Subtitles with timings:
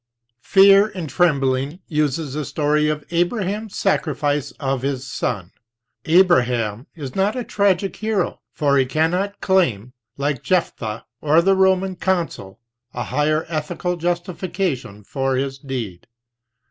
[0.41, 5.51] Fear and Trembling uses the story of Abraham's sacrifice of his son.
[6.05, 11.95] Abraham is not a tragic hero, for he cannot claim, like Jephtah or the Roman
[11.95, 12.59] consul,
[12.95, 16.07] a higher ethical justification for his deed.